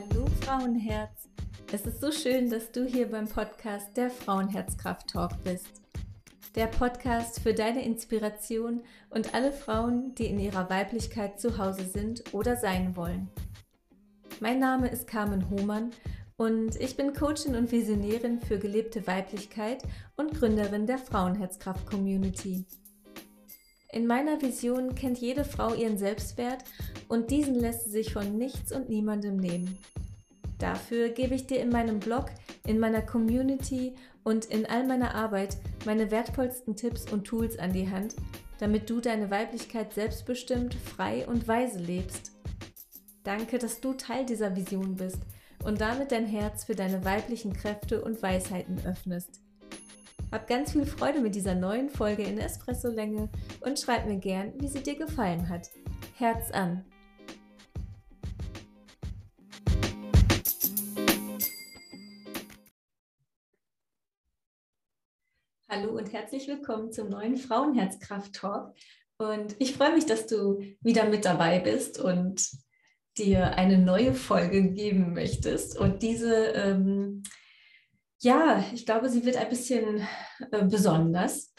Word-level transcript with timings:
Hallo 0.00 0.24
Frauenherz. 0.40 1.28
Es 1.72 1.82
ist 1.82 2.00
so 2.00 2.10
schön, 2.10 2.48
dass 2.48 2.72
du 2.72 2.86
hier 2.86 3.10
beim 3.10 3.28
Podcast 3.28 3.96
der 3.96 4.08
Frauenherzkraft 4.08 5.08
Talk 5.10 5.32
bist. 5.44 5.82
Der 6.54 6.68
Podcast 6.68 7.40
für 7.40 7.52
deine 7.52 7.84
Inspiration 7.84 8.82
und 9.10 9.34
alle 9.34 9.52
Frauen, 9.52 10.14
die 10.14 10.26
in 10.26 10.38
ihrer 10.38 10.70
Weiblichkeit 10.70 11.38
zu 11.38 11.58
Hause 11.58 11.84
sind 11.84 12.32
oder 12.32 12.56
sein 12.56 12.96
wollen. 12.96 13.28
Mein 14.40 14.58
Name 14.58 14.88
ist 14.88 15.06
Carmen 15.06 15.50
Hohmann 15.50 15.90
und 16.36 16.76
ich 16.76 16.96
bin 16.96 17.12
Coachin 17.12 17.54
und 17.54 17.70
Visionärin 17.70 18.40
für 18.40 18.58
gelebte 18.58 19.06
Weiblichkeit 19.06 19.82
und 20.16 20.32
Gründerin 20.32 20.86
der 20.86 20.98
Frauenherzkraft 20.98 21.84
Community. 21.86 22.64
In 23.92 24.06
meiner 24.06 24.40
Vision 24.40 24.94
kennt 24.94 25.18
jede 25.18 25.44
Frau 25.44 25.74
ihren 25.74 25.98
Selbstwert 25.98 26.62
und 27.10 27.30
diesen 27.32 27.56
lässt 27.56 27.84
sie 27.84 27.90
sich 27.90 28.12
von 28.12 28.38
nichts 28.38 28.70
und 28.72 28.88
niemandem 28.88 29.36
nehmen. 29.36 29.76
Dafür 30.60 31.08
gebe 31.08 31.34
ich 31.34 31.46
dir 31.46 31.60
in 31.60 31.70
meinem 31.70 31.98
Blog, 31.98 32.26
in 32.66 32.78
meiner 32.78 33.02
Community 33.02 33.94
und 34.22 34.44
in 34.44 34.64
all 34.64 34.86
meiner 34.86 35.14
Arbeit 35.14 35.56
meine 35.84 36.12
wertvollsten 36.12 36.76
Tipps 36.76 37.10
und 37.10 37.24
Tools 37.24 37.58
an 37.58 37.72
die 37.72 37.90
Hand, 37.90 38.14
damit 38.60 38.88
du 38.88 39.00
deine 39.00 39.28
Weiblichkeit 39.28 39.92
selbstbestimmt, 39.92 40.74
frei 40.74 41.26
und 41.26 41.48
weise 41.48 41.80
lebst. 41.80 42.30
Danke, 43.24 43.58
dass 43.58 43.80
du 43.80 43.94
Teil 43.94 44.24
dieser 44.24 44.54
Vision 44.54 44.94
bist 44.94 45.18
und 45.64 45.80
damit 45.80 46.12
dein 46.12 46.26
Herz 46.26 46.64
für 46.64 46.76
deine 46.76 47.04
weiblichen 47.04 47.54
Kräfte 47.54 48.04
und 48.04 48.22
Weisheiten 48.22 48.80
öffnest. 48.86 49.40
Hab 50.30 50.46
ganz 50.46 50.72
viel 50.72 50.86
Freude 50.86 51.20
mit 51.20 51.34
dieser 51.34 51.56
neuen 51.56 51.90
Folge 51.90 52.22
in 52.22 52.38
Espresso-Länge 52.38 53.28
und 53.62 53.80
schreib 53.80 54.06
mir 54.06 54.18
gern, 54.18 54.52
wie 54.60 54.68
sie 54.68 54.82
dir 54.82 54.96
gefallen 54.96 55.48
hat. 55.48 55.70
Herz 56.16 56.52
an! 56.52 56.84
Hallo 65.72 65.96
und 65.96 66.12
herzlich 66.12 66.48
willkommen 66.48 66.90
zum 66.90 67.10
neuen 67.10 67.36
Frauenherzkraft-Talk. 67.36 68.74
Und 69.18 69.54
ich 69.60 69.74
freue 69.74 69.94
mich, 69.94 70.04
dass 70.04 70.26
du 70.26 70.58
wieder 70.80 71.04
mit 71.08 71.24
dabei 71.24 71.60
bist 71.60 72.00
und 72.00 72.44
dir 73.16 73.54
eine 73.54 73.78
neue 73.78 74.14
Folge 74.14 74.72
geben 74.72 75.12
möchtest. 75.12 75.78
Und 75.78 76.02
diese 76.02 76.34
ähm, 76.56 77.22
ja, 78.20 78.64
ich 78.74 78.84
glaube, 78.84 79.08
sie 79.08 79.24
wird 79.24 79.36
ein 79.36 79.48
bisschen 79.48 80.04
äh, 80.50 80.64
besonders. 80.64 81.54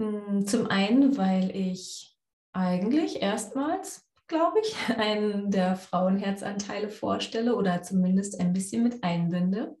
Hm, 0.00 0.44
zum 0.48 0.66
einen, 0.66 1.16
weil 1.16 1.54
ich 1.54 2.18
eigentlich 2.52 3.22
erstmals, 3.22 4.04
glaube 4.26 4.58
ich, 4.64 4.74
einen 4.98 5.52
der 5.52 5.76
Frauenherzanteile 5.76 6.88
vorstelle 6.88 7.54
oder 7.54 7.84
zumindest 7.84 8.40
ein 8.40 8.52
bisschen 8.52 8.82
mit 8.82 9.04
einbinde. 9.04 9.76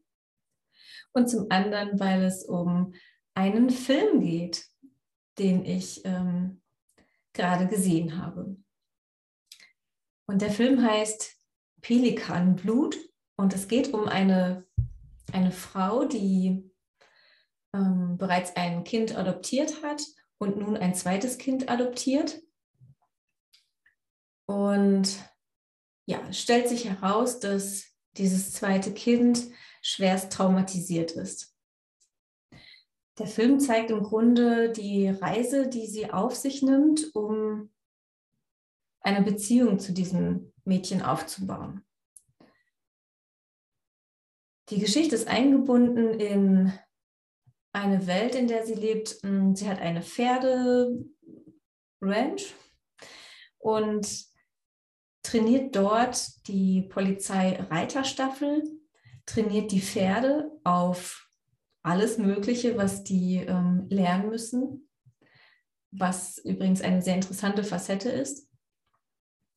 Und 1.12 1.28
zum 1.28 1.46
anderen, 1.50 1.98
weil 1.98 2.22
es 2.22 2.44
um 2.44 2.94
einen 3.34 3.70
Film 3.70 4.20
geht, 4.20 4.66
den 5.38 5.64
ich 5.64 6.04
ähm, 6.04 6.62
gerade 7.32 7.66
gesehen 7.66 8.18
habe. 8.18 8.56
Und 10.26 10.40
der 10.40 10.50
Film 10.50 10.82
heißt 10.82 11.36
Pelikanblut 11.80 12.96
und 13.36 13.52
es 13.52 13.68
geht 13.68 13.92
um 13.92 14.08
eine 14.08 14.66
eine 15.34 15.50
Frau, 15.50 16.04
die 16.04 16.70
ähm, 17.74 18.16
bereits 18.16 18.56
ein 18.56 18.84
Kind 18.84 19.16
adoptiert 19.16 19.82
hat 19.82 20.02
und 20.38 20.56
nun 20.56 20.76
ein 20.76 20.94
zweites 20.94 21.38
Kind 21.38 21.68
adoptiert. 21.68 22.40
Und 24.46 25.18
ja, 26.06 26.32
stellt 26.32 26.68
sich 26.68 26.84
heraus, 26.84 27.40
dass 27.40 27.84
dieses 28.16 28.52
zweite 28.52 28.92
Kind 28.92 29.48
schwerst 29.82 30.32
traumatisiert 30.32 31.12
ist. 31.12 31.53
Der 33.18 33.26
Film 33.26 33.60
zeigt 33.60 33.90
im 33.90 34.02
Grunde 34.02 34.70
die 34.72 35.08
Reise, 35.08 35.68
die 35.68 35.86
sie 35.86 36.10
auf 36.10 36.34
sich 36.34 36.62
nimmt, 36.62 37.14
um 37.14 37.70
eine 39.00 39.22
Beziehung 39.22 39.78
zu 39.78 39.92
diesem 39.92 40.52
Mädchen 40.64 41.02
aufzubauen. 41.02 41.84
Die 44.70 44.78
Geschichte 44.80 45.14
ist 45.14 45.28
eingebunden 45.28 46.18
in 46.18 46.72
eine 47.72 48.06
Welt, 48.06 48.34
in 48.34 48.48
der 48.48 48.64
sie 48.64 48.74
lebt. 48.74 49.22
Mm, 49.22 49.54
sie 49.54 49.68
hat 49.68 49.78
eine 49.78 50.02
Pferderanch 50.02 51.04
und 53.58 54.34
trainiert 55.22 55.76
dort 55.76 56.46
die 56.48 56.82
Polizei-Reiterstaffel, 56.82 58.62
trainiert 59.26 59.70
die 59.70 59.82
Pferde 59.82 60.50
auf 60.64 61.23
alles 61.84 62.18
Mögliche, 62.18 62.76
was 62.76 63.04
die 63.04 63.36
ähm, 63.36 63.86
lernen 63.90 64.30
müssen, 64.30 64.88
was 65.92 66.38
übrigens 66.38 66.80
eine 66.80 67.02
sehr 67.02 67.14
interessante 67.14 67.62
Facette 67.62 68.08
ist. 68.08 68.48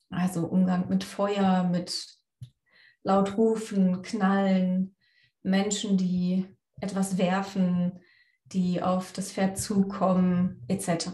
Also 0.09 0.45
Umgang 0.45 0.89
mit 0.89 1.03
Feuer, 1.03 1.63
mit 1.63 2.05
laut 3.03 3.37
rufen, 3.37 4.01
knallen, 4.01 4.95
Menschen, 5.41 5.97
die 5.97 6.45
etwas 6.81 7.17
werfen, 7.17 7.99
die 8.45 8.81
auf 8.81 9.13
das 9.13 9.31
Pferd 9.31 9.57
zukommen, 9.57 10.63
etc. 10.67 11.09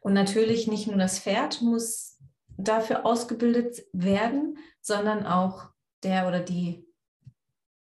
Und 0.00 0.14
natürlich 0.14 0.68
nicht 0.68 0.86
nur 0.86 0.98
das 0.98 1.18
Pferd 1.18 1.62
muss 1.62 2.18
dafür 2.56 3.04
ausgebildet 3.04 3.84
werden, 3.92 4.56
sondern 4.80 5.26
auch 5.26 5.70
der 6.04 6.28
oder 6.28 6.40
die 6.40 6.86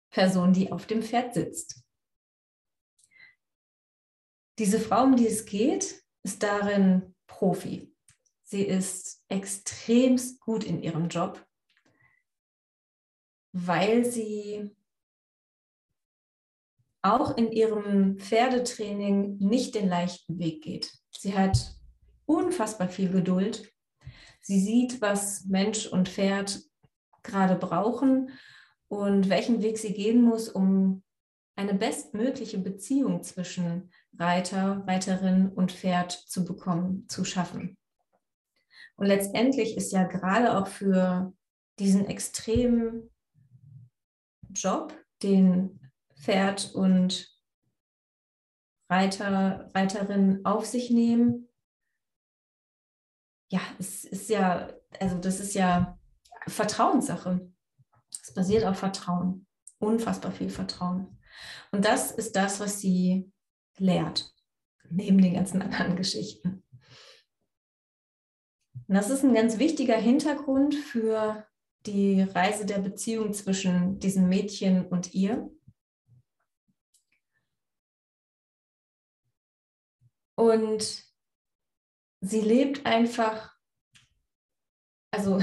Person, 0.09 0.53
die 0.53 0.71
auf 0.71 0.85
dem 0.85 1.03
Pferd 1.03 1.33
sitzt. 1.33 1.83
Diese 4.59 4.77
Frau, 4.81 5.05
um 5.05 5.15
die 5.15 5.25
es 5.25 5.45
geht, 5.45 6.03
ist 6.23 6.43
darin 6.43 7.15
Profi. 7.27 7.95
Sie 8.43 8.63
ist 8.63 9.23
extremst 9.29 10.41
gut 10.41 10.65
in 10.65 10.83
ihrem 10.83 11.07
Job, 11.07 11.47
weil 13.53 14.03
sie 14.03 14.75
auch 17.01 17.37
in 17.37 17.53
ihrem 17.53 18.19
Pferdetraining 18.19 19.37
nicht 19.37 19.75
den 19.75 19.87
leichten 19.87 20.39
Weg 20.39 20.61
geht. 20.61 20.91
Sie 21.17 21.37
hat 21.37 21.73
unfassbar 22.25 22.89
viel 22.89 23.09
Geduld. 23.09 23.73
Sie 24.41 24.59
sieht, 24.59 24.99
was 24.99 25.45
Mensch 25.45 25.85
und 25.85 26.09
Pferd 26.09 26.59
gerade 27.23 27.55
brauchen 27.55 28.37
und 28.89 29.29
welchen 29.29 29.61
Weg 29.61 29.77
sie 29.77 29.93
gehen 29.93 30.21
muss, 30.21 30.49
um 30.49 31.01
eine 31.55 31.73
bestmögliche 31.73 32.57
Beziehung 32.57 33.23
zwischen 33.23 33.91
Reiter, 34.17 34.83
Reiterin 34.87 35.49
und 35.49 35.71
Pferd 35.71 36.11
zu 36.11 36.43
bekommen, 36.45 37.07
zu 37.07 37.23
schaffen. 37.23 37.77
Und 38.95 39.05
letztendlich 39.05 39.77
ist 39.77 39.93
ja 39.93 40.03
gerade 40.03 40.57
auch 40.57 40.67
für 40.67 41.33
diesen 41.79 42.05
extremen 42.07 43.09
Job, 44.49 44.93
den 45.23 45.79
Pferd 46.17 46.73
und 46.75 47.33
Reiter, 48.89 49.71
Reiterin 49.73 50.41
auf 50.43 50.65
sich 50.65 50.89
nehmen. 50.89 51.47
Ja, 53.51 53.61
es 53.77 54.03
ist 54.03 54.29
ja, 54.29 54.73
also 54.99 55.17
das 55.17 55.39
ist 55.39 55.53
ja 55.53 55.97
Vertrauenssache. 56.47 57.51
Es 58.11 58.33
basiert 58.33 58.65
auf 58.65 58.79
Vertrauen. 58.79 59.47
Unfassbar 59.77 60.31
viel 60.31 60.49
Vertrauen. 60.49 61.19
Und 61.71 61.85
das 61.85 62.11
ist 62.11 62.35
das, 62.35 62.59
was 62.59 62.81
sie 62.81 63.31
lehrt, 63.79 64.33
neben 64.89 65.21
den 65.21 65.33
ganzen 65.33 65.61
anderen 65.61 65.95
Geschichten. 65.95 66.63
Und 68.87 68.95
das 68.95 69.09
ist 69.09 69.23
ein 69.23 69.33
ganz 69.33 69.59
wichtiger 69.59 69.97
Hintergrund 69.97 70.75
für 70.75 71.47
die 71.85 72.21
Reise 72.21 72.65
der 72.65 72.79
Beziehung 72.79 73.33
zwischen 73.33 73.99
diesem 73.99 74.27
Mädchen 74.27 74.87
und 74.87 75.13
ihr. 75.13 75.49
Und 80.35 81.03
sie 82.21 82.41
lebt 82.41 82.85
einfach, 82.85 83.55
also 85.11 85.41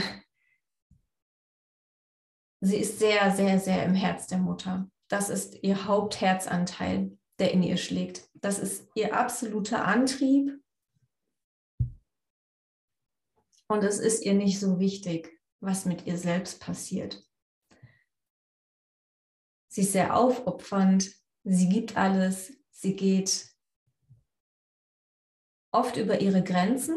sie 2.60 2.78
ist 2.78 2.98
sehr, 2.98 3.30
sehr, 3.30 3.60
sehr 3.60 3.84
im 3.84 3.94
Herz 3.94 4.26
der 4.26 4.38
Mutter. 4.38 4.90
Das 5.08 5.28
ist 5.30 5.62
ihr 5.62 5.86
Hauptherzanteil, 5.86 7.16
der 7.38 7.52
in 7.52 7.62
ihr 7.62 7.76
schlägt. 7.76 8.28
Das 8.34 8.58
ist 8.58 8.88
ihr 8.94 9.16
absoluter 9.16 9.84
Antrieb. 9.84 10.62
Und 13.68 13.82
es 13.82 13.98
ist 13.98 14.24
ihr 14.24 14.34
nicht 14.34 14.60
so 14.60 14.78
wichtig, 14.78 15.32
was 15.60 15.84
mit 15.84 16.06
ihr 16.06 16.16
selbst 16.16 16.60
passiert. 16.60 17.22
Sie 19.68 19.82
ist 19.82 19.92
sehr 19.92 20.16
aufopfernd, 20.16 21.12
sie 21.44 21.68
gibt 21.68 21.96
alles, 21.96 22.52
sie 22.70 22.94
geht 22.94 23.52
oft 25.72 25.96
über 25.96 26.20
ihre 26.20 26.42
Grenzen, 26.42 26.96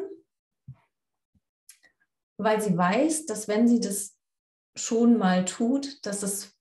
weil 2.37 2.61
sie 2.61 2.77
weiß, 2.77 3.25
dass 3.25 3.47
wenn 3.47 3.67
sie 3.67 3.81
das 3.81 4.17
schon 4.77 5.17
mal 5.17 5.43
tut, 5.43 6.05
dass 6.05 6.23
es 6.23 6.57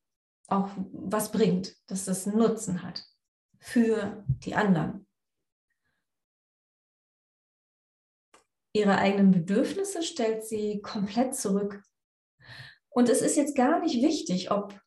auch 0.49 0.71
was 0.91 1.31
bringt, 1.31 1.77
dass 1.87 2.09
es 2.09 2.27
Nutzen 2.27 2.83
hat 2.83 3.07
für 3.61 4.25
die 4.45 4.55
anderen. 4.55 5.07
Ihre 8.73 8.99
eigenen 8.99 9.31
Bedürfnisse 9.31 10.03
stellt 10.03 10.47
sie 10.47 10.81
komplett 10.83 11.35
zurück. 11.35 11.83
Und 12.91 13.09
es 13.09 13.23
ist 13.23 13.37
jetzt 13.37 13.57
gar 13.57 13.81
nicht 13.81 14.03
wichtig, 14.03 14.51
ob 14.51 14.79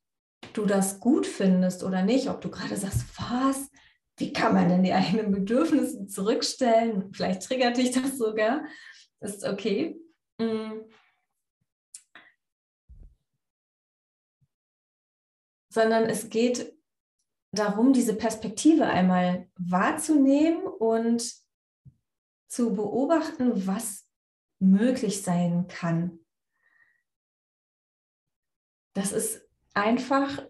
du 0.53 0.65
das 0.65 0.99
gut 0.99 1.25
findest 1.25 1.83
oder 1.83 2.03
nicht, 2.03 2.29
ob 2.29 2.41
du 2.41 2.49
gerade 2.49 2.75
sagst, 2.75 3.05
was, 3.17 3.69
wie 4.17 4.33
kann 4.33 4.53
man 4.53 4.69
denn 4.69 4.83
die 4.83 4.93
eigenen 4.93 5.31
Bedürfnisse 5.31 6.07
zurückstellen? 6.07 7.11
Vielleicht 7.13 7.43
triggert 7.43 7.77
dich 7.77 7.91
das 7.91 8.17
sogar. 8.17 8.65
Ist 9.19 9.43
okay. 9.43 9.99
Mhm. 10.39 10.85
Sondern 15.69 16.05
es 16.05 16.29
geht 16.29 16.73
darum, 17.51 17.93
diese 17.93 18.15
Perspektive 18.15 18.85
einmal 18.85 19.49
wahrzunehmen 19.57 20.65
und 20.65 21.33
zu 22.47 22.73
beobachten, 22.73 23.67
was 23.67 24.07
möglich 24.59 25.21
sein 25.21 25.67
kann. 25.67 26.19
Das 28.93 29.11
ist 29.11 29.41
einfach 29.73 30.45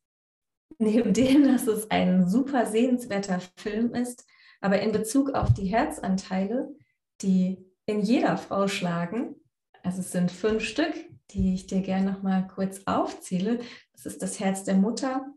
neben 0.78 1.12
dem, 1.12 1.44
dass 1.44 1.66
es 1.66 1.90
ein 1.90 2.28
super 2.28 2.66
sehenswerter 2.66 3.40
Film 3.56 3.94
ist, 3.94 4.26
aber 4.60 4.80
in 4.80 4.92
Bezug 4.92 5.30
auf 5.34 5.52
die 5.52 5.66
Herzanteile, 5.66 6.74
die 7.20 7.64
in 7.86 8.00
jeder 8.00 8.36
Frau 8.36 8.68
schlagen, 8.68 9.36
also 9.82 10.00
es 10.00 10.12
sind 10.12 10.30
fünf 10.30 10.64
Stück, 10.64 10.94
die 11.30 11.54
ich 11.54 11.66
dir 11.66 11.80
gerne 11.80 12.12
noch 12.12 12.22
mal 12.22 12.46
kurz 12.46 12.82
aufzähle. 12.86 13.60
Das 13.92 14.06
ist 14.06 14.22
das 14.22 14.38
Herz 14.38 14.64
der 14.64 14.76
Mutter, 14.76 15.32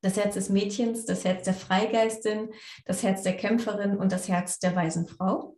das 0.00 0.16
Herz 0.16 0.34
des 0.34 0.48
Mädchens, 0.48 1.04
das 1.04 1.24
Herz 1.24 1.44
der 1.44 1.54
Freigeistin, 1.54 2.52
das 2.84 3.02
Herz 3.02 3.22
der 3.22 3.36
Kämpferin 3.36 3.96
und 3.96 4.12
das 4.12 4.28
Herz 4.28 4.58
der 4.58 4.76
weisen 4.76 5.06
Frau. 5.06 5.56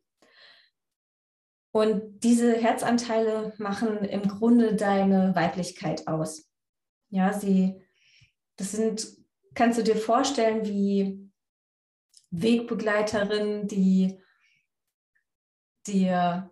Und 1.72 2.20
diese 2.24 2.56
Herzanteile 2.56 3.52
machen 3.58 4.04
im 4.04 4.22
Grunde 4.22 4.74
deine 4.74 5.34
Weiblichkeit 5.36 6.08
aus. 6.08 6.48
Ja, 7.10 7.32
sie, 7.32 7.80
das 8.56 8.72
sind, 8.72 9.06
kannst 9.54 9.78
du 9.78 9.84
dir 9.84 9.96
vorstellen, 9.96 10.66
wie 10.66 11.30
Wegbegleiterinnen, 12.30 13.68
die 13.68 14.20
dir, 15.86 16.50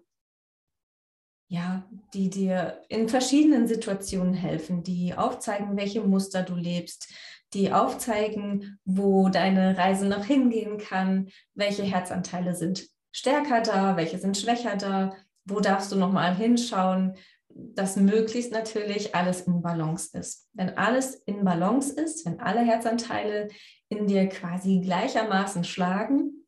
ja, 1.49 1.89
die 2.15 2.31
dir 2.31 2.83
in 2.89 3.09
verschiedenen 3.09 3.67
Situationen 3.67 4.35
helfen, 4.35 4.83
die 4.83 5.15
aufzeigen, 5.15 5.77
welche 5.77 6.03
Muster 6.03 6.43
du 6.43 6.55
lebst, 6.55 7.13
die 7.55 7.73
aufzeigen, 7.73 8.79
wo 8.85 9.29
deine 9.29 9.77
Reise 9.79 10.07
noch 10.07 10.25
hingehen 10.25 10.79
kann, 10.79 11.29
welche 11.55 11.83
Herzanteile 11.83 12.55
sind 12.55 12.89
stärker 13.11 13.63
da, 13.63 13.97
welche 13.97 14.19
sind 14.19 14.37
schwächer 14.37 14.77
da, 14.77 15.17
wo 15.45 15.61
darfst 15.61 15.91
du 15.91 15.97
nochmal 15.97 16.35
hinschauen, 16.37 17.15
dass 17.49 17.97
möglichst 17.97 18.53
natürlich 18.53 19.15
alles 19.15 19.41
in 19.43 19.63
Balance 19.63 20.17
ist. 20.17 20.49
Wenn 20.53 20.77
alles 20.77 21.15
in 21.27 21.45
Balance 21.45 21.93
ist, 21.93 22.27
wenn 22.27 22.41
alle 22.41 22.61
Herzanteile 22.61 23.49
in 23.89 24.07
dir 24.07 24.29
quasi 24.29 24.81
gleichermaßen 24.81 25.65
schlagen, 25.65 26.47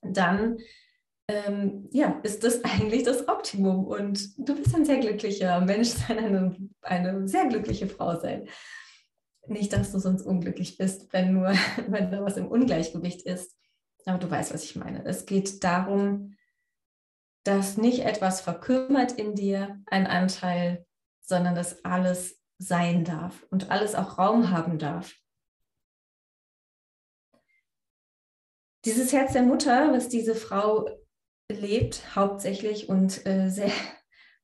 dann 0.00 0.58
ähm, 1.28 1.88
ja, 1.92 2.18
ist 2.22 2.42
das 2.42 2.64
eigentlich 2.64 3.04
das 3.04 3.28
Optimum 3.28 3.86
und 3.86 4.36
du 4.38 4.56
bist 4.56 4.74
ein 4.74 4.84
sehr 4.84 4.98
glücklicher 4.98 5.60
Mensch 5.60 5.88
sein, 6.08 6.18
eine, 6.18 6.56
eine 6.82 7.28
sehr 7.28 7.46
glückliche 7.46 7.86
Frau 7.86 8.18
sein. 8.18 8.48
Nicht, 9.48 9.72
dass 9.72 9.92
du 9.92 9.98
sonst 9.98 10.22
unglücklich 10.22 10.76
bist, 10.76 11.12
wenn 11.12 11.32
nur, 11.32 11.52
wenn 11.88 12.10
da 12.10 12.22
was 12.22 12.36
im 12.36 12.48
Ungleichgewicht 12.48 13.22
ist. 13.22 13.56
Aber 14.04 14.18
du 14.18 14.30
weißt, 14.30 14.54
was 14.54 14.64
ich 14.64 14.76
meine. 14.76 15.04
Es 15.04 15.26
geht 15.26 15.64
darum, 15.64 16.36
dass 17.44 17.76
nicht 17.76 18.00
etwas 18.00 18.40
verkümmert 18.40 19.12
in 19.12 19.34
dir, 19.34 19.82
ein 19.86 20.06
Anteil, 20.06 20.86
sondern 21.20 21.54
dass 21.54 21.84
alles 21.84 22.40
sein 22.58 23.04
darf 23.04 23.46
und 23.50 23.70
alles 23.70 23.94
auch 23.94 24.18
Raum 24.18 24.50
haben 24.50 24.78
darf. 24.78 25.14
Dieses 28.84 29.12
Herz 29.12 29.32
der 29.32 29.42
Mutter, 29.42 29.92
was 29.92 30.08
diese 30.08 30.34
Frau 30.34 30.88
lebt, 31.50 32.14
hauptsächlich 32.14 32.88
und 32.88 33.26
äh, 33.26 33.48
sehr, 33.48 33.72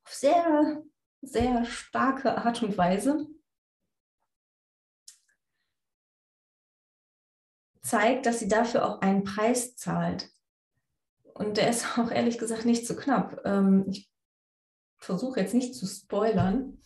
auf 0.04 0.12
sehr, 0.12 0.82
sehr 1.22 1.64
starke 1.64 2.36
Art 2.38 2.62
und 2.62 2.76
Weise, 2.76 3.26
zeigt, 7.84 8.26
dass 8.26 8.40
sie 8.40 8.48
dafür 8.48 8.84
auch 8.86 9.00
einen 9.02 9.25
Preis 9.25 9.76
zahlt. 9.76 10.31
Und 11.34 11.56
der 11.56 11.70
ist 11.70 11.98
auch 11.98 12.10
ehrlich 12.10 12.38
gesagt 12.38 12.64
nicht 12.64 12.86
zu 12.86 12.94
so 12.94 13.00
knapp. 13.00 13.40
Ähm, 13.44 13.84
ich 13.88 14.10
versuche 14.98 15.40
jetzt 15.40 15.54
nicht 15.54 15.75
zu 15.75 15.86
spoilern. 15.86 16.78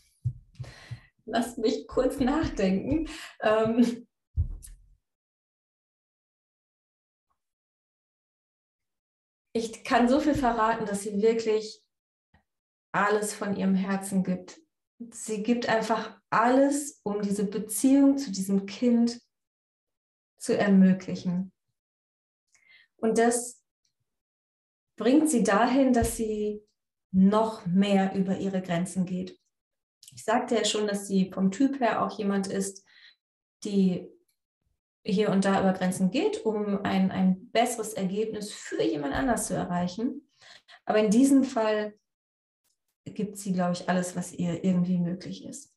Lasst 1.24 1.58
mich 1.58 1.86
kurz 1.86 2.18
nachdenken. 2.18 3.08
Ähm, 3.40 4.06
ich 9.52 9.84
kann 9.84 10.08
so 10.08 10.20
viel 10.20 10.34
verraten, 10.34 10.86
dass 10.86 11.02
sie 11.02 11.22
wirklich 11.22 11.82
alles 12.92 13.34
von 13.34 13.54
ihrem 13.54 13.74
Herzen 13.74 14.24
gibt. 14.24 14.58
Sie 15.10 15.42
gibt 15.42 15.68
einfach 15.68 16.18
alles, 16.30 17.00
um 17.04 17.20
diese 17.20 17.44
Beziehung 17.44 18.18
zu 18.18 18.32
diesem 18.32 18.66
Kind 18.66 19.20
zu 20.38 20.56
ermöglichen. 20.56 21.52
Und 22.96 23.18
das 23.18 23.62
bringt 24.96 25.30
sie 25.30 25.42
dahin, 25.42 25.92
dass 25.92 26.16
sie 26.16 26.62
noch 27.10 27.66
mehr 27.66 28.14
über 28.14 28.38
ihre 28.38 28.60
Grenzen 28.60 29.06
geht. 29.06 29.38
Ich 30.14 30.24
sagte 30.24 30.56
ja 30.56 30.64
schon, 30.64 30.86
dass 30.86 31.06
sie 31.06 31.30
vom 31.32 31.50
Typ 31.50 31.80
her 31.80 32.02
auch 32.02 32.18
jemand 32.18 32.46
ist, 32.48 32.84
die 33.64 34.08
hier 35.04 35.30
und 35.30 35.44
da 35.44 35.60
über 35.60 35.72
Grenzen 35.72 36.10
geht, 36.10 36.44
um 36.44 36.84
ein, 36.84 37.10
ein 37.10 37.50
besseres 37.50 37.94
Ergebnis 37.94 38.52
für 38.52 38.82
jemand 38.82 39.14
anders 39.14 39.46
zu 39.46 39.54
erreichen. 39.54 40.28
Aber 40.84 40.98
in 40.98 41.10
diesem 41.10 41.44
Fall 41.44 41.94
gibt 43.04 43.38
sie, 43.38 43.52
glaube 43.52 43.72
ich, 43.72 43.88
alles, 43.88 44.16
was 44.16 44.32
ihr 44.32 44.64
irgendwie 44.64 44.98
möglich 44.98 45.44
ist. 45.44 45.72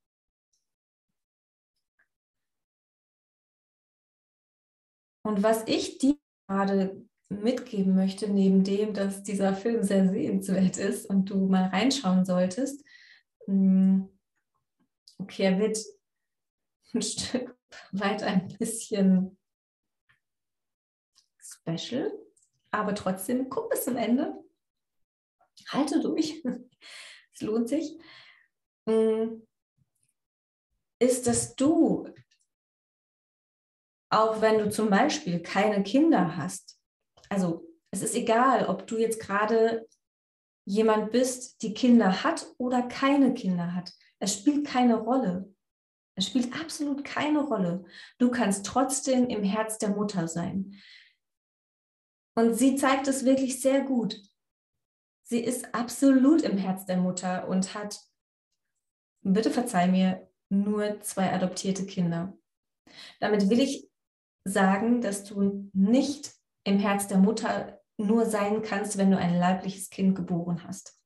Und 5.32 5.44
was 5.44 5.66
ich 5.66 5.98
dir 5.98 6.18
gerade 6.46 7.08
mitgeben 7.30 7.96
möchte, 7.96 8.28
neben 8.28 8.66
dem, 8.66 8.94
dass 8.94 9.24
dieser 9.24 9.56
Film 9.56 9.82
sehr 9.82 10.10
sehenswert 10.10 10.76
ist 10.76 11.06
und 11.06 11.30
du 11.30 11.48
mal 11.48 11.70
reinschauen 11.70 12.26
solltest, 12.26 12.84
hm, 13.46 14.10
okay, 15.20 15.44
er 15.44 15.58
wird 15.58 15.78
ein 16.94 17.02
Stück 17.02 17.58
weit 17.94 18.24
ein 18.24 18.50
bisschen 18.60 19.38
special, 21.40 22.12
aber 22.72 22.94
trotzdem 22.94 23.48
guck 23.50 23.70
bis 23.70 23.86
zum 23.86 23.96
Ende. 23.96 24.36
Halte 25.70 26.02
durch. 26.02 26.44
es 27.34 27.40
lohnt 27.40 27.70
sich. 27.70 27.98
Hm, 28.86 29.48
ist, 31.00 31.26
dass 31.26 31.56
du 31.56 32.14
auch 34.12 34.41
wenn 34.41 34.60
du 34.60 34.70
zum 34.70 34.89
Beispiel 34.89 35.41
keine 35.41 35.84
Kinder 35.84 36.36
hast. 36.38 36.77
Also 37.30 37.65
es 37.91 38.01
ist 38.01 38.13
egal, 38.13 38.68
ob 38.68 38.86
du 38.86 38.98
jetzt 38.98 39.20
gerade 39.20 39.88
jemand 40.65 41.12
bist, 41.12 41.62
die 41.62 41.74
Kinder 41.74 42.24
hat 42.24 42.46
oder 42.58 42.84
keine 42.84 43.34
Kinder 43.34 43.74
hat. 43.74 43.91
Es 44.20 44.36
spielt 44.36 44.68
keine 44.68 44.96
Rolle. 44.96 45.53
Es 46.15 46.27
spielt 46.27 46.53
absolut 46.53 47.03
keine 47.06 47.39
Rolle. 47.39 47.86
Du 48.18 48.30
kannst 48.30 48.65
trotzdem 48.65 49.27
im 49.27 49.44
Herz 49.44 49.77
der 49.77 49.89
Mutter 49.89 50.27
sein. 50.27 50.75
Und 52.36 52.53
sie 52.53 52.75
zeigt 52.75 53.08
es 53.08 53.25
wirklich 53.25 53.62
sehr 53.62 53.82
gut. 53.82 54.22
Sie 55.24 55.39
ist 55.39 55.74
absolut 55.74 56.41
im 56.41 56.58
Herz 56.58 56.86
der 56.86 56.98
Mutter 56.98 57.48
und 57.48 57.74
hat, 57.74 58.01
bitte 59.24 59.51
verzeih 59.51 59.88
mir, 59.88 60.30
nur 60.50 61.00
zwei 61.00 61.32
adoptierte 61.32 61.86
Kinder. 61.86 62.38
Damit 63.22 63.50
will 63.50 63.62
ich 63.62 63.91
sagen, 64.44 65.02
dass 65.02 65.24
du 65.24 65.70
nicht 65.74 66.34
im 66.64 66.80
Herz 66.80 67.08
der 67.08 67.18
Mutter 67.18 67.80
nur 67.98 68.26
sein 68.26 68.62
kannst, 68.62 68.98
wenn 68.98 69.12
du 69.12 69.18
ein 69.18 69.38
leibliches 69.38 69.90
Kind 69.90 70.16
geboren 70.16 70.64
hast. 70.64 71.00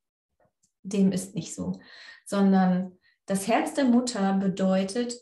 Dem 0.83 1.11
ist 1.11 1.35
nicht 1.35 1.53
so, 1.53 1.79
sondern 2.25 2.97
das 3.25 3.47
Herz 3.47 3.73
der 3.73 3.85
Mutter 3.85 4.33
bedeutet, 4.33 5.19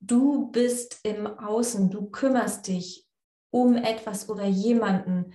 du 0.00 0.50
bist 0.50 1.00
im 1.02 1.26
Außen, 1.26 1.90
du 1.90 2.10
kümmerst 2.10 2.66
dich 2.66 3.06
um 3.50 3.76
etwas 3.76 4.28
oder 4.28 4.46
jemanden, 4.46 5.34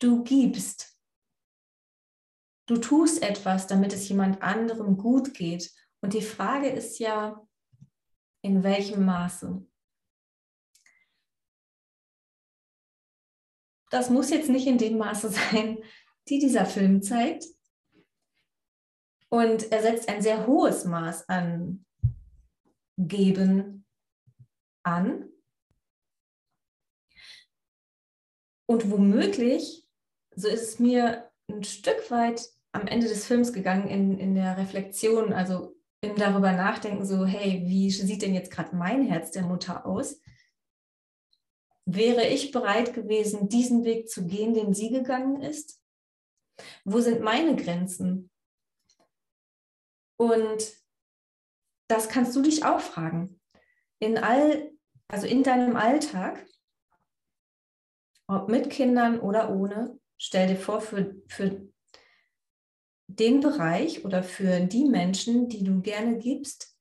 du 0.00 0.24
gibst, 0.24 0.98
du 2.66 2.76
tust 2.78 3.22
etwas, 3.22 3.66
damit 3.66 3.92
es 3.92 4.08
jemand 4.08 4.42
anderem 4.42 4.96
gut 4.96 5.34
geht 5.34 5.70
Und 6.00 6.14
die 6.14 6.22
Frage 6.22 6.68
ist 6.68 6.98
ja, 6.98 7.40
in 8.42 8.64
welchem 8.64 9.04
Maße? 9.04 9.64
Das 13.92 14.08
muss 14.08 14.30
jetzt 14.30 14.48
nicht 14.48 14.66
in 14.66 14.78
dem 14.78 14.96
Maße 14.96 15.28
sein, 15.52 15.78
die 16.28 16.38
dieser 16.38 16.64
Film 16.64 17.02
zeigt. 17.02 17.44
Und 19.28 19.70
er 19.70 19.82
setzt 19.82 20.08
ein 20.08 20.22
sehr 20.22 20.46
hohes 20.46 20.84
Maß 20.84 21.28
an 21.28 21.84
Geben 22.98 23.86
an. 24.82 25.28
Und 28.66 28.90
womöglich, 28.90 29.86
so 30.34 30.48
ist 30.48 30.62
es 30.62 30.78
mir 30.78 31.30
ein 31.50 31.64
Stück 31.64 32.10
weit 32.10 32.48
am 32.72 32.86
Ende 32.86 33.08
des 33.08 33.26
Films 33.26 33.52
gegangen 33.52 33.88
in, 33.88 34.18
in 34.18 34.34
der 34.34 34.56
Reflexion, 34.56 35.32
also 35.32 35.76
im 36.00 36.16
darüber 36.16 36.52
nachdenken, 36.52 37.04
so, 37.04 37.26
hey, 37.26 37.62
wie 37.66 37.90
sieht 37.90 38.22
denn 38.22 38.34
jetzt 38.34 38.50
gerade 38.50 38.74
mein 38.74 39.06
Herz 39.06 39.30
der 39.32 39.42
Mutter 39.42 39.84
aus? 39.84 40.20
Wäre 41.84 42.26
ich 42.28 42.52
bereit 42.52 42.94
gewesen, 42.94 43.48
diesen 43.48 43.84
Weg 43.84 44.08
zu 44.08 44.26
gehen, 44.26 44.54
den 44.54 44.72
sie 44.74 44.90
gegangen 44.90 45.42
ist? 45.42 45.82
Wo 46.84 47.00
sind 47.00 47.20
meine 47.20 47.56
Grenzen? 47.56 48.30
Und 50.16 50.76
das 51.88 52.08
kannst 52.08 52.34
du 52.36 52.42
dich 52.42 52.64
auch 52.64 52.80
fragen. 52.80 53.40
In 53.98 54.18
all, 54.18 54.72
also 55.08 55.26
in 55.26 55.42
deinem 55.42 55.76
Alltag, 55.76 56.46
ob 58.28 58.48
mit 58.48 58.70
Kindern 58.70 59.20
oder 59.20 59.50
ohne, 59.50 59.98
stell 60.16 60.48
dir 60.48 60.56
vor, 60.56 60.80
für, 60.80 61.16
für 61.28 61.68
den 63.08 63.40
Bereich 63.40 64.04
oder 64.04 64.22
für 64.22 64.60
die 64.60 64.84
Menschen, 64.84 65.48
die 65.48 65.64
du 65.64 65.80
gerne 65.80 66.18
gibst, 66.18 66.76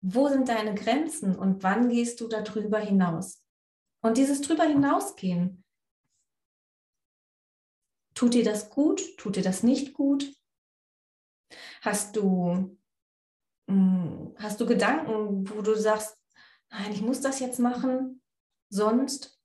wo 0.00 0.28
sind 0.28 0.48
deine 0.48 0.74
Grenzen 0.74 1.36
und 1.36 1.62
wann 1.62 1.88
gehst 1.88 2.20
du 2.20 2.26
darüber 2.26 2.80
hinaus? 2.80 3.41
Und 4.02 4.18
dieses 4.18 4.40
drüber 4.40 4.64
hinausgehen, 4.64 5.64
tut 8.14 8.34
dir 8.34 8.44
das 8.44 8.70
gut? 8.70 9.16
Tut 9.16 9.36
dir 9.36 9.42
das 9.42 9.62
nicht 9.62 9.94
gut? 9.94 10.36
Hast 11.80 12.16
du, 12.16 12.78
hm, 13.68 14.34
hast 14.38 14.60
du 14.60 14.66
Gedanken, 14.66 15.48
wo 15.48 15.62
du 15.62 15.74
sagst, 15.76 16.18
nein, 16.70 16.92
ich 16.92 17.00
muss 17.00 17.20
das 17.20 17.40
jetzt 17.40 17.58
machen, 17.58 18.22
sonst 18.68 19.38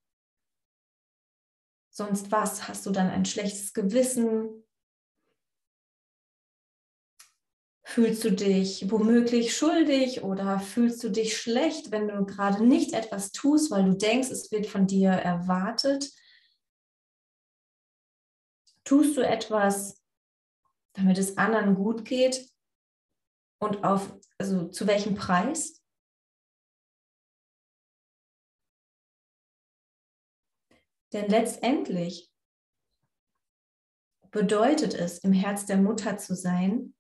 Sonst 1.98 2.32
was? 2.32 2.68
Hast 2.68 2.86
du 2.86 2.92
dann 2.92 3.10
ein 3.10 3.26
schlechtes 3.26 3.74
Gewissen? 3.74 4.64
Fühlst 7.98 8.24
du 8.24 8.32
dich 8.32 8.92
womöglich 8.92 9.58
schuldig 9.58 10.22
oder 10.22 10.60
fühlst 10.60 11.04
du 11.04 11.10
dich 11.10 11.36
schlecht, 11.36 11.90
wenn 11.90 12.08
du 12.08 12.28
gerade 12.28 12.64
nicht 12.64 12.94
etwas 12.94 13.32
tust, 13.32 13.72
weil 13.72 13.86
du 13.86 13.98
denkst, 13.98 14.30
es 14.30 14.52
wird 14.52 14.68
von 14.68 14.86
dir 14.86 15.10
erwartet? 15.10 16.14
Tust 18.84 19.18
du 19.18 19.22
etwas, 19.26 20.00
damit 20.94 21.18
es 21.18 21.40
anderen 21.40 21.74
gut 21.74 22.06
geht? 22.06 22.54
Und 23.60 23.84
auf, 23.84 24.16
also 24.38 24.68
zu 24.68 24.86
welchem 24.86 25.16
Preis? 25.16 25.84
Denn 31.14 31.32
letztendlich 31.32 32.32
bedeutet 34.30 34.94
es, 34.94 35.18
im 35.18 35.34
Herz 35.34 35.66
der 35.66 35.78
Mutter 35.78 36.20
zu 36.20 36.36
sein, 36.36 36.94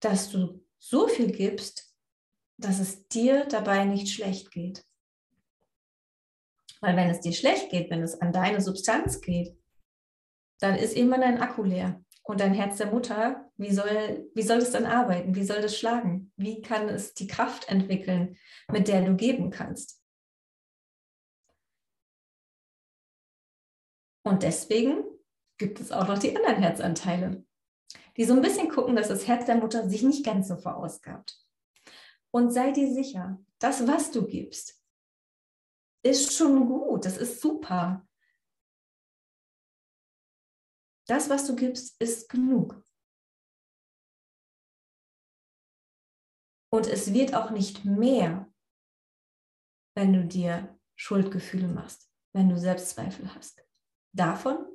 dass 0.00 0.30
du 0.30 0.64
so 0.78 1.08
viel 1.08 1.32
gibst, 1.32 1.94
dass 2.56 2.80
es 2.80 3.08
dir 3.08 3.44
dabei 3.46 3.84
nicht 3.84 4.12
schlecht 4.12 4.50
geht. 4.50 4.84
Weil 6.80 6.96
wenn 6.96 7.10
es 7.10 7.20
dir 7.20 7.32
schlecht 7.32 7.70
geht, 7.70 7.90
wenn 7.90 8.02
es 8.02 8.20
an 8.20 8.32
deine 8.32 8.60
Substanz 8.60 9.20
geht, 9.20 9.56
dann 10.60 10.76
ist 10.76 10.96
immer 10.96 11.18
dein 11.18 11.40
Akku 11.40 11.62
leer. 11.62 12.02
Und 12.22 12.40
dein 12.40 12.52
Herz 12.52 12.76
der 12.76 12.88
Mutter, 12.88 13.50
wie 13.56 13.72
soll, 13.72 14.30
wie 14.34 14.42
soll 14.42 14.58
es 14.58 14.70
dann 14.70 14.84
arbeiten? 14.84 15.34
Wie 15.34 15.44
soll 15.44 15.62
das 15.62 15.78
schlagen? 15.78 16.30
Wie 16.36 16.60
kann 16.60 16.88
es 16.88 17.14
die 17.14 17.26
Kraft 17.26 17.68
entwickeln, 17.68 18.36
mit 18.70 18.86
der 18.86 19.02
du 19.02 19.16
geben 19.16 19.50
kannst? 19.50 20.02
Und 24.24 24.42
deswegen 24.42 25.04
gibt 25.56 25.80
es 25.80 25.90
auch 25.90 26.06
noch 26.06 26.18
die 26.18 26.36
anderen 26.36 26.62
Herzanteile, 26.62 27.46
die 28.18 28.24
so 28.24 28.34
ein 28.34 28.42
bisschen 28.42 28.68
gucken, 28.68 28.96
dass 28.96 29.08
das 29.08 29.26
Herz 29.28 29.46
der 29.46 29.56
Mutter 29.56 29.88
sich 29.88 30.02
nicht 30.02 30.24
ganz 30.24 30.48
so 30.48 30.56
verausgabt. 30.56 31.40
Und 32.30 32.50
sei 32.50 32.72
dir 32.72 32.92
sicher, 32.92 33.38
das, 33.60 33.86
was 33.86 34.10
du 34.10 34.26
gibst, 34.26 34.82
ist 36.04 36.34
schon 36.34 36.66
gut, 36.66 37.04
das 37.04 37.16
ist 37.16 37.40
super. 37.40 38.06
Das, 41.06 41.30
was 41.30 41.46
du 41.46 41.56
gibst, 41.56 41.98
ist 42.00 42.28
genug. 42.28 42.82
Und 46.70 46.86
es 46.86 47.14
wird 47.14 47.34
auch 47.34 47.50
nicht 47.50 47.84
mehr, 47.84 48.52
wenn 49.96 50.12
du 50.12 50.26
dir 50.26 50.78
Schuldgefühle 50.96 51.68
machst, 51.68 52.10
wenn 52.34 52.48
du 52.48 52.58
Selbstzweifel 52.58 53.34
hast. 53.34 53.64
Davon 54.12 54.66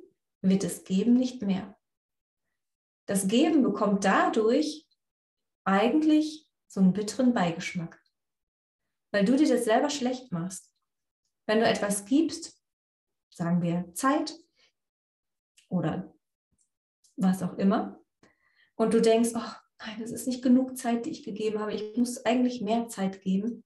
wird 0.42 0.64
es 0.64 0.84
Geben 0.84 1.14
nicht 1.14 1.42
mehr. 1.42 1.78
Das 3.06 3.28
Geben 3.28 3.62
bekommt 3.62 4.04
dadurch 4.04 4.86
eigentlich 5.64 6.48
so 6.66 6.80
einen 6.80 6.92
bitteren 6.92 7.34
Beigeschmack, 7.34 8.02
weil 9.12 9.24
du 9.24 9.36
dir 9.36 9.48
das 9.48 9.64
selber 9.64 9.90
schlecht 9.90 10.32
machst. 10.32 10.72
Wenn 11.46 11.60
du 11.60 11.66
etwas 11.66 12.04
gibst, 12.04 12.60
sagen 13.30 13.62
wir 13.62 13.92
Zeit 13.94 14.34
oder 15.68 16.14
was 17.16 17.42
auch 17.42 17.58
immer, 17.58 18.00
und 18.76 18.92
du 18.92 19.00
denkst, 19.00 19.30
oh 19.34 19.52
nein, 19.78 20.00
das 20.00 20.10
ist 20.10 20.26
nicht 20.26 20.42
genug 20.42 20.76
Zeit, 20.76 21.06
die 21.06 21.10
ich 21.10 21.22
gegeben 21.22 21.60
habe, 21.60 21.74
ich 21.74 21.96
muss 21.96 22.24
eigentlich 22.24 22.60
mehr 22.60 22.88
Zeit 22.88 23.22
geben. 23.22 23.64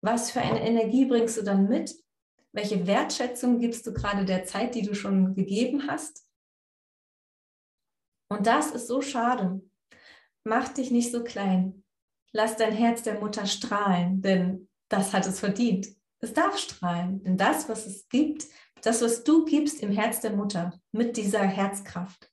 Was 0.00 0.32
für 0.32 0.40
eine 0.40 0.66
Energie 0.66 1.04
bringst 1.04 1.36
du 1.36 1.42
dann 1.42 1.68
mit, 1.68 1.94
welche 2.52 2.86
Wertschätzung 2.86 3.60
gibst 3.60 3.86
du 3.86 3.92
gerade 3.92 4.24
der 4.24 4.44
Zeit, 4.44 4.74
die 4.74 4.82
du 4.82 4.94
schon 4.94 5.34
gegeben 5.34 5.86
hast? 5.86 6.26
Und 8.32 8.46
das 8.46 8.70
ist 8.70 8.86
so 8.86 9.02
schade. 9.02 9.60
Mach 10.44 10.68
dich 10.68 10.90
nicht 10.90 11.12
so 11.12 11.22
klein. 11.22 11.84
Lass 12.32 12.56
dein 12.56 12.72
Herz 12.72 13.02
der 13.02 13.20
Mutter 13.20 13.44
strahlen, 13.46 14.22
denn 14.22 14.70
das 14.88 15.12
hat 15.12 15.26
es 15.26 15.38
verdient. 15.38 15.88
Es 16.18 16.32
darf 16.32 16.56
strahlen, 16.56 17.22
denn 17.22 17.36
das, 17.36 17.68
was 17.68 17.86
es 17.86 18.08
gibt, 18.08 18.46
das, 18.82 19.02
was 19.02 19.22
du 19.22 19.44
gibst 19.44 19.82
im 19.82 19.92
Herz 19.92 20.20
der 20.20 20.32
Mutter 20.32 20.80
mit 20.92 21.16
dieser 21.16 21.42
Herzkraft, 21.42 22.32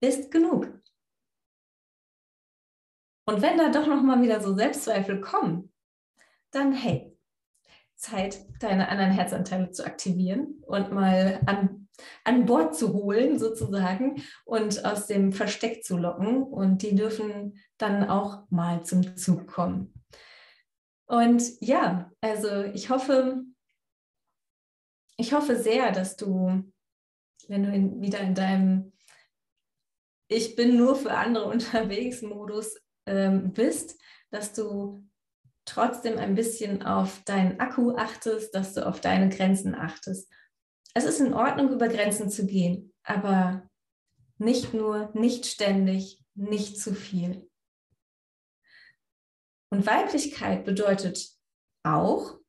ist 0.00 0.30
genug. 0.30 0.72
Und 3.26 3.42
wenn 3.42 3.58
da 3.58 3.68
doch 3.68 3.86
noch 3.86 4.02
mal 4.02 4.22
wieder 4.22 4.40
so 4.40 4.54
Selbstzweifel 4.54 5.20
kommen, 5.20 5.70
dann 6.50 6.72
hey, 6.72 7.14
Zeit, 7.94 8.46
deine 8.60 8.88
anderen 8.88 9.10
Herzanteile 9.10 9.70
zu 9.70 9.84
aktivieren 9.84 10.62
und 10.66 10.92
mal 10.92 11.42
an, 11.44 11.87
an 12.24 12.46
Bord 12.46 12.76
zu 12.76 12.92
holen, 12.92 13.38
sozusagen, 13.38 14.22
und 14.44 14.84
aus 14.84 15.06
dem 15.06 15.32
Versteck 15.32 15.84
zu 15.84 15.96
locken. 15.96 16.42
Und 16.42 16.82
die 16.82 16.94
dürfen 16.94 17.58
dann 17.78 18.08
auch 18.08 18.42
mal 18.50 18.84
zum 18.84 19.16
Zug 19.16 19.46
kommen. 19.46 19.92
Und 21.06 21.42
ja, 21.60 22.10
also 22.20 22.64
ich 22.64 22.90
hoffe, 22.90 23.42
ich 25.16 25.32
hoffe 25.32 25.56
sehr, 25.56 25.90
dass 25.90 26.16
du, 26.16 26.70
wenn 27.48 27.62
du 27.62 27.72
in, 27.72 28.00
wieder 28.02 28.20
in 28.20 28.34
deinem 28.34 28.92
Ich 30.28 30.54
bin 30.54 30.76
nur 30.76 30.96
für 30.96 31.12
andere 31.12 31.44
unterwegs 31.50 32.22
Modus 32.22 32.76
ähm, 33.06 33.52
bist, 33.52 33.98
dass 34.30 34.52
du 34.52 35.08
trotzdem 35.64 36.18
ein 36.18 36.34
bisschen 36.34 36.82
auf 36.82 37.22
deinen 37.24 37.58
Akku 37.60 37.96
achtest, 37.96 38.54
dass 38.54 38.74
du 38.74 38.86
auf 38.86 39.00
deine 39.00 39.28
Grenzen 39.28 39.74
achtest. 39.74 40.30
Es 40.98 41.04
ist 41.04 41.20
in 41.20 41.32
Ordnung, 41.32 41.70
über 41.70 41.86
Grenzen 41.86 42.28
zu 42.28 42.44
gehen, 42.44 42.92
aber 43.04 43.70
nicht 44.38 44.74
nur, 44.74 45.12
nicht 45.14 45.46
ständig, 45.46 46.20
nicht 46.34 46.76
zu 46.76 46.92
viel. 46.92 47.48
Und 49.70 49.86
Weiblichkeit 49.86 50.64
bedeutet 50.64 51.30
auch, 51.84 52.40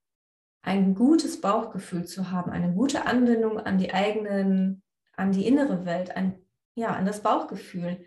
ein 0.63 0.95
gutes 0.95 1.41
Bauchgefühl 1.41 2.07
zu 2.07 2.31
haben, 2.31 2.49
eine 2.49 2.73
gute 2.73 3.05
Anbindung 3.05 3.59
an 3.59 3.77
die 3.77 3.93
eigenen, 3.93 4.81
an 5.15 5.31
die 5.31 5.45
innere 5.45 5.85
Welt, 5.85 6.17
an, 6.17 6.41
ja, 6.73 6.95
an 6.95 7.05
das 7.05 7.21
Bauchgefühl 7.21 8.03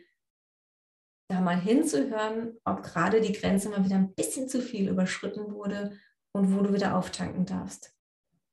da 1.29 1.41
mal 1.41 1.61
hinzuhören, 1.61 2.59
ob 2.65 2.83
gerade 2.83 3.21
die 3.21 3.33
Grenze 3.33 3.69
mal 3.69 3.85
wieder 3.85 3.95
ein 3.95 4.13
bisschen 4.15 4.49
zu 4.49 4.61
viel 4.61 4.89
überschritten 4.89 5.55
wurde 5.55 5.97
und 6.33 6.53
wo 6.53 6.63
du 6.63 6.75
wieder 6.75 6.97
auftanken 6.97 7.47
darfst. 7.47 7.95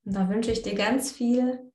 Und 0.05 0.15
da 0.15 0.29
wünsche 0.29 0.51
ich 0.51 0.61
dir 0.61 0.75
ganz 0.75 1.11
viel 1.11 1.68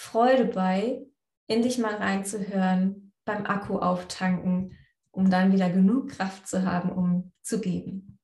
Freude 0.00 0.46
bei, 0.46 1.06
in 1.46 1.60
dich 1.60 1.76
mal 1.76 1.94
reinzuhören 1.94 3.12
beim 3.26 3.44
Akku 3.44 3.76
auftanken, 3.76 4.78
um 5.10 5.28
dann 5.28 5.52
wieder 5.52 5.68
genug 5.68 6.12
Kraft 6.12 6.48
zu 6.48 6.64
haben, 6.64 6.90
um 6.90 7.32
zu 7.42 7.60
geben. 7.60 8.18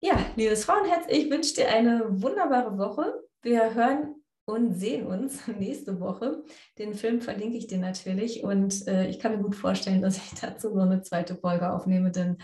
Ja, 0.00 0.16
liebes 0.34 0.64
Frauenherz, 0.64 1.04
ich 1.10 1.30
wünsche 1.30 1.56
dir 1.56 1.68
eine 1.68 2.22
wunderbare 2.22 2.78
Woche. 2.78 3.22
Wir 3.42 3.74
hören 3.74 4.14
und 4.46 4.72
sehen 4.72 5.06
uns 5.06 5.46
nächste 5.58 6.00
Woche. 6.00 6.42
Den 6.78 6.94
Film 6.94 7.20
verlinke 7.20 7.58
ich 7.58 7.66
dir 7.66 7.78
natürlich 7.78 8.42
und 8.44 8.88
äh, 8.88 9.08
ich 9.08 9.18
kann 9.18 9.36
mir 9.36 9.42
gut 9.42 9.56
vorstellen, 9.56 10.00
dass 10.00 10.16
ich 10.16 10.30
dazu 10.40 10.74
noch 10.74 10.86
eine 10.86 11.02
zweite 11.02 11.36
Folge 11.36 11.70
aufnehme, 11.70 12.10
denn 12.12 12.38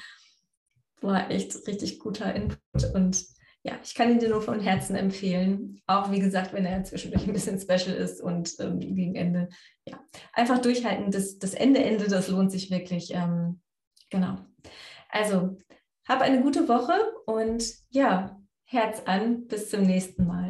war 1.00 1.30
echt 1.30 1.66
richtig 1.66 1.98
guter 1.98 2.34
Input 2.34 2.94
und 2.94 3.35
ja, 3.66 3.72
ich 3.82 3.96
kann 3.96 4.10
ihn 4.10 4.20
dir 4.20 4.28
nur 4.28 4.42
von 4.42 4.60
Herzen 4.60 4.94
empfehlen. 4.94 5.80
Auch 5.88 6.12
wie 6.12 6.20
gesagt, 6.20 6.52
wenn 6.52 6.64
er 6.64 6.84
zwischendurch 6.84 7.26
ein 7.26 7.32
bisschen 7.32 7.58
special 7.58 7.96
ist 7.96 8.20
und 8.20 8.54
ähm, 8.60 8.78
gegen 8.78 9.16
Ende, 9.16 9.48
ja, 9.84 9.98
einfach 10.32 10.58
durchhalten. 10.58 11.10
Das, 11.10 11.38
das 11.38 11.52
Ende, 11.52 11.82
Ende, 11.82 12.06
das 12.06 12.28
lohnt 12.28 12.52
sich 12.52 12.70
wirklich. 12.70 13.12
Ähm, 13.12 13.60
genau. 14.08 14.36
Also, 15.08 15.58
hab 16.06 16.20
eine 16.20 16.42
gute 16.42 16.68
Woche 16.68 16.94
und 17.26 17.74
ja, 17.90 18.40
Herz 18.66 19.02
an, 19.04 19.48
bis 19.48 19.68
zum 19.68 19.82
nächsten 19.82 20.26
Mal. 20.28 20.45